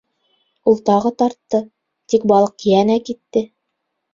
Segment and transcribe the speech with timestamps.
[0.71, 1.61] Ул тағы тартты,
[2.15, 3.45] тик балыҡ йәнә китте.